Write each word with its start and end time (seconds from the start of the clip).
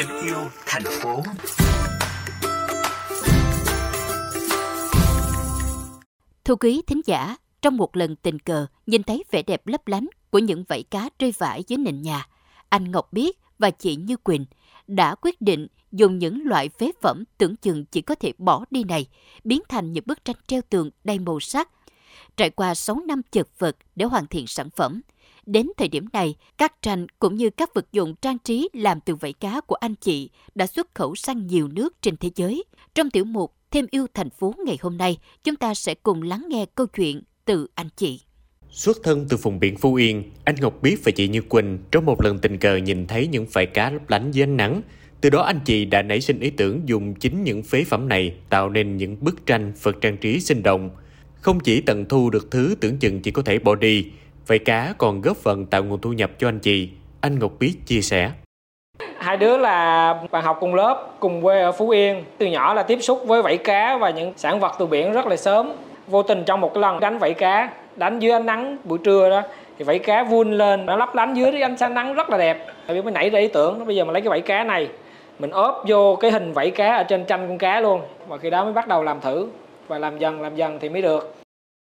thêm 0.00 0.22
yêu 0.22 0.36
thành 0.66 0.82
phố. 0.84 1.22
Thưa 6.44 6.54
quý 6.54 6.82
thính 6.86 7.00
giả, 7.06 7.36
trong 7.62 7.76
một 7.76 7.96
lần 7.96 8.16
tình 8.16 8.38
cờ 8.38 8.66
nhìn 8.86 9.02
thấy 9.02 9.24
vẻ 9.30 9.42
đẹp 9.42 9.66
lấp 9.66 9.88
lánh 9.88 10.06
của 10.30 10.38
những 10.38 10.64
vảy 10.68 10.82
cá 10.82 11.08
rơi 11.18 11.34
vãi 11.38 11.64
dưới 11.66 11.76
nền 11.76 12.02
nhà, 12.02 12.26
anh 12.68 12.90
Ngọc 12.90 13.12
Biết 13.12 13.38
và 13.58 13.70
chị 13.70 13.96
Như 13.96 14.16
Quỳnh 14.16 14.44
đã 14.86 15.14
quyết 15.14 15.40
định 15.40 15.66
dùng 15.92 16.18
những 16.18 16.42
loại 16.44 16.68
phế 16.68 16.92
phẩm 17.02 17.24
tưởng 17.38 17.56
chừng 17.56 17.84
chỉ 17.84 18.00
có 18.00 18.14
thể 18.14 18.32
bỏ 18.38 18.64
đi 18.70 18.84
này, 18.84 19.06
biến 19.44 19.62
thành 19.68 19.92
những 19.92 20.04
bức 20.06 20.24
tranh 20.24 20.36
treo 20.46 20.60
tường 20.70 20.90
đầy 21.04 21.18
màu 21.18 21.40
sắc. 21.40 21.68
Trải 22.36 22.50
qua 22.50 22.74
6 22.74 23.00
năm 23.06 23.22
chật 23.32 23.48
vật 23.58 23.76
để 23.96 24.04
hoàn 24.06 24.26
thiện 24.26 24.46
sản 24.46 24.70
phẩm, 24.70 25.00
Đến 25.52 25.66
thời 25.76 25.88
điểm 25.88 26.06
này, 26.12 26.34
các 26.58 26.82
tranh 26.82 27.06
cũng 27.18 27.34
như 27.34 27.50
các 27.50 27.74
vật 27.74 27.92
dụng 27.92 28.14
trang 28.22 28.38
trí 28.38 28.68
làm 28.72 29.00
từ 29.00 29.14
vảy 29.14 29.32
cá 29.32 29.60
của 29.60 29.74
anh 29.74 29.94
chị 29.94 30.30
đã 30.54 30.66
xuất 30.66 30.94
khẩu 30.94 31.14
sang 31.14 31.46
nhiều 31.46 31.68
nước 31.68 32.02
trên 32.02 32.16
thế 32.16 32.30
giới. 32.34 32.64
Trong 32.94 33.10
tiểu 33.10 33.24
mục 33.24 33.54
Thêm 33.70 33.86
yêu 33.90 34.06
thành 34.14 34.30
phố 34.30 34.54
ngày 34.66 34.78
hôm 34.80 34.96
nay, 34.96 35.18
chúng 35.44 35.56
ta 35.56 35.74
sẽ 35.74 35.94
cùng 35.94 36.22
lắng 36.22 36.46
nghe 36.48 36.66
câu 36.74 36.86
chuyện 36.86 37.22
từ 37.44 37.66
anh 37.74 37.88
chị. 37.96 38.20
Xuất 38.70 38.96
thân 39.02 39.26
từ 39.28 39.36
vùng 39.36 39.60
biển 39.60 39.76
Phú 39.76 39.94
Yên, 39.94 40.30
anh 40.44 40.54
Ngọc 40.60 40.82
Biết 40.82 40.96
và 41.04 41.12
chị 41.12 41.28
Như 41.28 41.40
Quỳnh 41.40 41.78
trong 41.90 42.06
một 42.06 42.22
lần 42.22 42.38
tình 42.38 42.58
cờ 42.58 42.76
nhìn 42.76 43.06
thấy 43.06 43.26
những 43.26 43.46
vảy 43.52 43.66
cá 43.66 43.90
lấp 43.90 44.10
lánh 44.10 44.30
dưới 44.30 44.42
ánh 44.42 44.56
nắng. 44.56 44.82
Từ 45.20 45.30
đó 45.30 45.42
anh 45.42 45.60
chị 45.64 45.84
đã 45.84 46.02
nảy 46.02 46.20
sinh 46.20 46.40
ý 46.40 46.50
tưởng 46.50 46.82
dùng 46.86 47.14
chính 47.14 47.44
những 47.44 47.62
phế 47.62 47.84
phẩm 47.84 48.08
này 48.08 48.34
tạo 48.50 48.70
nên 48.70 48.96
những 48.96 49.16
bức 49.20 49.46
tranh 49.46 49.72
vật 49.82 49.96
trang 50.00 50.16
trí 50.16 50.40
sinh 50.40 50.62
động. 50.62 50.90
Không 51.40 51.60
chỉ 51.60 51.80
tận 51.80 52.04
thu 52.04 52.30
được 52.30 52.50
thứ 52.50 52.74
tưởng 52.80 52.98
chừng 52.98 53.20
chỉ 53.22 53.30
có 53.30 53.42
thể 53.42 53.58
bỏ 53.58 53.74
đi, 53.74 54.06
Vậy 54.46 54.58
cá 54.58 54.94
còn 54.98 55.20
góp 55.20 55.36
phần 55.36 55.66
tạo 55.66 55.84
nguồn 55.84 56.00
thu 56.00 56.12
nhập 56.12 56.30
cho 56.38 56.48
anh 56.48 56.58
chị. 56.58 56.90
Anh 57.20 57.38
Ngọc 57.38 57.52
Biết 57.58 57.74
chia 57.86 58.00
sẻ. 58.00 58.30
Hai 59.18 59.36
đứa 59.36 59.56
là 59.56 60.14
bạn 60.30 60.44
học 60.44 60.56
cùng 60.60 60.74
lớp, 60.74 61.06
cùng 61.20 61.42
quê 61.42 61.60
ở 61.60 61.72
Phú 61.72 61.90
Yên. 61.90 62.24
Từ 62.38 62.46
nhỏ 62.46 62.74
là 62.74 62.82
tiếp 62.82 62.98
xúc 63.02 63.22
với 63.26 63.42
vảy 63.42 63.56
cá 63.56 63.96
và 63.96 64.10
những 64.10 64.32
sản 64.36 64.60
vật 64.60 64.72
từ 64.78 64.86
biển 64.86 65.12
rất 65.12 65.26
là 65.26 65.36
sớm. 65.36 65.72
Vô 66.06 66.22
tình 66.22 66.44
trong 66.46 66.60
một 66.60 66.74
cái 66.74 66.80
lần 66.82 67.00
đánh 67.00 67.18
vảy 67.18 67.34
cá, 67.34 67.70
đánh 67.96 68.18
dưới 68.18 68.32
ánh 68.32 68.46
nắng 68.46 68.76
buổi 68.84 68.98
trưa 69.04 69.30
đó, 69.30 69.42
thì 69.78 69.84
vảy 69.84 69.98
cá 69.98 70.24
vun 70.24 70.52
lên, 70.52 70.86
nó 70.86 70.96
lấp 70.96 71.14
lánh 71.14 71.34
dưới 71.34 71.60
ánh 71.60 71.76
sáng 71.76 71.94
nắng 71.94 72.14
rất 72.14 72.30
là 72.30 72.38
đẹp. 72.38 72.66
Tại 72.86 73.02
mới 73.02 73.12
nảy 73.12 73.30
ra 73.30 73.38
ý 73.38 73.48
tưởng, 73.48 73.86
bây 73.86 73.96
giờ 73.96 74.04
mình 74.04 74.12
lấy 74.12 74.22
cái 74.22 74.28
vảy 74.28 74.40
cá 74.40 74.64
này, 74.64 74.88
mình 75.38 75.50
ốp 75.50 75.84
vô 75.88 76.16
cái 76.16 76.30
hình 76.30 76.52
vảy 76.52 76.70
cá 76.70 76.96
ở 76.96 77.02
trên 77.02 77.24
tranh 77.24 77.48
con 77.48 77.58
cá 77.58 77.80
luôn. 77.80 78.00
Và 78.28 78.38
khi 78.38 78.50
đó 78.50 78.64
mới 78.64 78.72
bắt 78.72 78.88
đầu 78.88 79.02
làm 79.02 79.20
thử 79.20 79.48
và 79.88 79.98
làm 79.98 80.18
dần 80.18 80.40
làm 80.40 80.56
dần 80.56 80.78
thì 80.80 80.88
mới 80.88 81.02
được. 81.02 81.34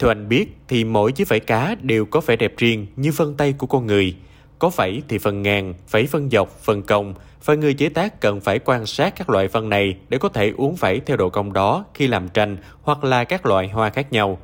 Theo 0.00 0.10
anh 0.10 0.28
biết 0.28 0.56
thì 0.68 0.84
mỗi 0.84 1.12
chiếc 1.12 1.28
vảy 1.28 1.40
cá 1.40 1.74
đều 1.82 2.04
có 2.04 2.20
vẻ 2.20 2.36
đẹp 2.36 2.54
riêng 2.56 2.86
như 2.96 3.12
vân 3.16 3.34
tay 3.34 3.52
của 3.52 3.66
con 3.66 3.86
người. 3.86 4.16
Có 4.58 4.68
vảy 4.68 5.02
thì 5.08 5.18
phần 5.18 5.42
ngàn, 5.42 5.74
vảy 5.90 6.06
phân 6.06 6.30
dọc, 6.30 6.60
phần 6.62 6.82
cong 6.82 7.14
và 7.44 7.54
người 7.54 7.74
chế 7.74 7.88
tác 7.88 8.20
cần 8.20 8.40
phải 8.40 8.58
quan 8.58 8.86
sát 8.86 9.14
các 9.16 9.30
loại 9.30 9.48
phân 9.48 9.68
này 9.68 9.96
để 10.08 10.18
có 10.18 10.28
thể 10.28 10.52
uống 10.56 10.74
vảy 10.74 11.00
theo 11.00 11.16
độ 11.16 11.30
cong 11.30 11.52
đó 11.52 11.84
khi 11.94 12.06
làm 12.06 12.28
tranh 12.28 12.56
hoặc 12.82 13.04
là 13.04 13.24
các 13.24 13.46
loại 13.46 13.68
hoa 13.68 13.90
khác 13.90 14.12
nhau. 14.12 14.38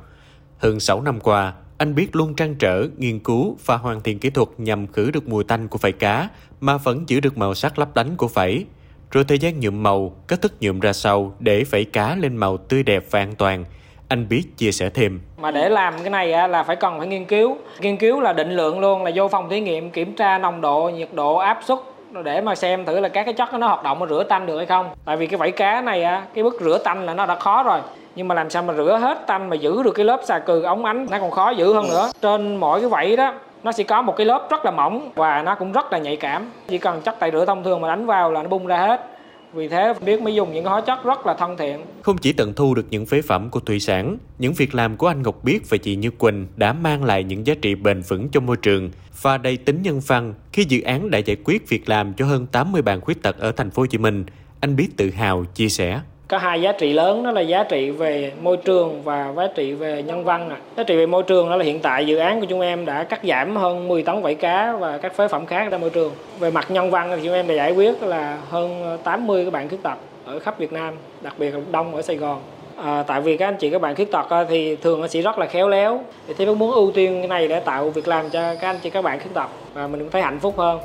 Hơn 0.57 0.79
6 0.79 1.01
năm 1.01 1.19
qua, 1.19 1.53
anh 1.77 1.95
biết 1.95 2.15
luôn 2.15 2.35
trăn 2.35 2.55
trở, 2.55 2.87
nghiên 2.97 3.19
cứu 3.19 3.57
và 3.65 3.77
hoàn 3.77 4.01
thiện 4.01 4.19
kỹ 4.19 4.29
thuật 4.29 4.47
nhằm 4.57 4.87
khử 4.87 5.11
được 5.11 5.27
mùi 5.27 5.43
tanh 5.43 5.67
của 5.67 5.77
vảy 5.77 5.91
cá 5.91 6.29
mà 6.61 6.77
vẫn 6.77 7.03
giữ 7.07 7.19
được 7.19 7.37
màu 7.37 7.53
sắc 7.53 7.79
lấp 7.79 7.95
lánh 7.95 8.15
của 8.17 8.27
vảy. 8.27 8.65
Rồi 9.11 9.23
thời 9.23 9.39
gian 9.39 9.59
nhuộm 9.59 9.83
màu, 9.83 10.15
cách 10.27 10.41
thức 10.41 10.53
nhuộm 10.59 10.79
ra 10.79 10.93
sau 10.93 11.35
để 11.39 11.63
vảy 11.63 11.85
cá 11.85 12.15
lên 12.15 12.37
màu 12.37 12.57
tươi 12.57 12.83
đẹp 12.83 13.05
và 13.11 13.19
an 13.19 13.35
toàn– 13.35 13.65
anh 14.11 14.29
biết 14.29 14.43
chia 14.57 14.71
sẻ 14.71 14.89
thêm. 14.89 15.19
Mà 15.37 15.51
để 15.51 15.69
làm 15.69 15.93
cái 16.01 16.09
này 16.09 16.49
là 16.49 16.63
phải 16.63 16.75
cần 16.75 16.97
phải 16.97 17.07
nghiên 17.07 17.25
cứu. 17.25 17.57
Nghiên 17.79 17.97
cứu 17.97 18.19
là 18.19 18.33
định 18.33 18.51
lượng 18.51 18.79
luôn 18.79 19.03
là 19.03 19.11
vô 19.15 19.27
phòng 19.27 19.49
thí 19.49 19.59
nghiệm 19.59 19.89
kiểm 19.89 20.15
tra 20.15 20.37
nồng 20.37 20.61
độ, 20.61 20.89
nhiệt 20.89 21.09
độ, 21.13 21.35
áp 21.35 21.59
suất 21.65 21.79
để 22.23 22.41
mà 22.41 22.55
xem 22.55 22.85
thử 22.85 22.99
là 22.99 23.09
các 23.09 23.23
cái 23.23 23.33
chất 23.33 23.53
nó 23.53 23.67
hoạt 23.67 23.83
động 23.83 23.99
mà 23.99 24.05
rửa 24.09 24.23
tanh 24.23 24.45
được 24.45 24.57
hay 24.57 24.65
không. 24.65 24.89
Tại 25.05 25.17
vì 25.17 25.27
cái 25.27 25.37
vảy 25.37 25.51
cá 25.51 25.81
này 25.81 26.03
á, 26.03 26.23
cái 26.33 26.43
bước 26.43 26.61
rửa 26.61 26.77
tanh 26.77 27.05
là 27.05 27.13
nó 27.13 27.25
đã 27.25 27.35
khó 27.35 27.63
rồi. 27.63 27.79
Nhưng 28.15 28.27
mà 28.27 28.35
làm 28.35 28.49
sao 28.49 28.63
mà 28.63 28.73
rửa 28.73 28.99
hết 29.01 29.27
tanh 29.27 29.49
mà 29.49 29.55
giữ 29.55 29.83
được 29.83 29.91
cái 29.91 30.05
lớp 30.05 30.21
xà 30.23 30.39
cừ 30.39 30.63
ống 30.63 30.85
ánh 30.85 31.07
nó 31.09 31.19
còn 31.19 31.31
khó 31.31 31.49
giữ 31.49 31.73
hơn 31.73 31.89
nữa. 31.89 32.11
Trên 32.21 32.55
mỗi 32.55 32.79
cái 32.79 32.89
vảy 32.89 33.15
đó 33.15 33.33
nó 33.63 33.71
sẽ 33.71 33.83
có 33.83 34.01
một 34.01 34.17
cái 34.17 34.25
lớp 34.25 34.47
rất 34.49 34.65
là 34.65 34.71
mỏng 34.71 35.09
và 35.15 35.41
nó 35.41 35.55
cũng 35.55 35.71
rất 35.71 35.91
là 35.91 35.97
nhạy 35.97 36.15
cảm. 36.15 36.51
Chỉ 36.67 36.77
cần 36.77 37.01
chất 37.01 37.19
tẩy 37.19 37.31
rửa 37.31 37.45
thông 37.45 37.63
thường 37.63 37.81
mà 37.81 37.87
đánh 37.87 38.05
vào 38.05 38.31
là 38.31 38.43
nó 38.43 38.49
bung 38.49 38.67
ra 38.67 38.77
hết 38.77 39.05
vì 39.53 39.67
thế 39.67 39.93
biết 40.05 40.21
mới 40.21 40.35
dùng 40.35 40.53
những 40.53 40.65
hóa 40.65 40.81
chất 40.81 41.03
rất 41.03 41.25
là 41.25 41.33
thân 41.33 41.57
thiện. 41.57 41.79
Không 42.01 42.17
chỉ 42.17 42.33
tận 42.33 42.53
thu 42.53 42.73
được 42.73 42.85
những 42.89 43.05
phế 43.05 43.21
phẩm 43.21 43.49
của 43.49 43.59
thủy 43.59 43.79
sản, 43.79 44.17
những 44.39 44.53
việc 44.53 44.75
làm 44.75 44.97
của 44.97 45.07
anh 45.07 45.21
Ngọc 45.21 45.43
Biết 45.43 45.69
và 45.69 45.77
chị 45.77 45.95
Như 45.95 46.11
Quỳnh 46.11 46.47
đã 46.55 46.73
mang 46.73 47.03
lại 47.03 47.23
những 47.23 47.47
giá 47.47 47.53
trị 47.61 47.75
bền 47.75 48.01
vững 48.01 48.29
cho 48.29 48.39
môi 48.39 48.57
trường 48.57 48.91
và 49.21 49.37
đầy 49.37 49.57
tính 49.57 49.81
nhân 49.81 49.99
văn 50.07 50.33
khi 50.53 50.65
dự 50.69 50.81
án 50.81 51.09
đã 51.09 51.17
giải 51.17 51.37
quyết 51.43 51.69
việc 51.69 51.89
làm 51.89 52.13
cho 52.13 52.25
hơn 52.25 52.47
80 52.51 52.81
bạn 52.81 53.01
khuyết 53.01 53.21
tật 53.21 53.39
ở 53.39 53.51
thành 53.51 53.71
phố 53.71 53.81
Hồ 53.81 53.85
Chí 53.85 53.97
Minh. 53.97 54.25
Anh 54.59 54.75
Biết 54.75 54.87
tự 54.97 55.09
hào 55.09 55.45
chia 55.45 55.69
sẻ 55.69 56.01
có 56.31 56.37
hai 56.37 56.61
giá 56.61 56.71
trị 56.71 56.93
lớn 56.93 57.23
đó 57.23 57.31
là 57.31 57.41
giá 57.41 57.63
trị 57.63 57.89
về 57.89 58.31
môi 58.41 58.57
trường 58.57 59.01
và 59.03 59.33
giá 59.37 59.47
trị 59.55 59.73
về 59.73 60.03
nhân 60.03 60.23
văn 60.23 60.49
à. 60.49 60.57
giá 60.77 60.83
trị 60.83 60.97
về 60.97 61.05
môi 61.05 61.23
trường 61.23 61.49
đó 61.49 61.55
là 61.55 61.65
hiện 61.65 61.79
tại 61.79 62.05
dự 62.05 62.17
án 62.17 62.39
của 62.39 62.45
chúng 62.49 62.61
em 62.61 62.85
đã 62.85 63.03
cắt 63.03 63.19
giảm 63.23 63.55
hơn 63.55 63.87
10 63.87 64.03
tấn 64.03 64.21
vảy 64.21 64.35
cá 64.35 64.75
và 64.79 64.97
các 64.97 65.15
phế 65.15 65.27
phẩm 65.27 65.45
khác 65.45 65.71
ra 65.71 65.77
môi 65.77 65.89
trường. 65.89 66.11
Về 66.39 66.51
mặt 66.51 66.71
nhân 66.71 66.91
văn 66.91 67.11
thì 67.15 67.21
chúng 67.23 67.33
em 67.33 67.47
đã 67.47 67.53
giải 67.53 67.71
quyết 67.71 68.03
là 68.03 68.37
hơn 68.49 68.97
80 69.03 69.45
các 69.45 69.53
bạn 69.53 69.69
khuyết 69.69 69.83
tật 69.83 69.97
ở 70.25 70.39
khắp 70.39 70.59
Việt 70.59 70.73
Nam 70.73 70.93
đặc 71.21 71.33
biệt 71.37 71.51
là 71.51 71.59
đông 71.71 71.95
ở 71.95 72.01
Sài 72.01 72.15
Gòn. 72.15 72.39
À, 72.77 73.03
tại 73.07 73.21
vì 73.21 73.37
các 73.37 73.47
anh 73.47 73.57
chị 73.57 73.69
các 73.69 73.81
bạn 73.81 73.95
khuyết 73.95 74.11
tật 74.11 74.45
thì 74.49 74.75
thường 74.75 75.07
sẽ 75.07 75.21
rất 75.21 75.39
là 75.39 75.45
khéo 75.45 75.69
léo. 75.69 76.01
Thì 76.27 76.33
thế 76.37 76.45
muốn 76.45 76.71
ưu 76.71 76.91
tiên 76.91 77.15
cái 77.19 77.27
này 77.27 77.47
để 77.47 77.59
tạo 77.59 77.89
việc 77.89 78.07
làm 78.07 78.29
cho 78.29 78.55
các 78.55 78.69
anh 78.69 78.79
chị 78.83 78.89
các 78.89 79.01
bạn 79.01 79.19
khuyết 79.19 79.33
tật. 79.33 79.47
Và 79.73 79.87
mình 79.87 79.99
cũng 79.99 80.09
thấy 80.11 80.21
hạnh 80.21 80.39
phúc 80.39 80.53
hơn. 80.57 80.79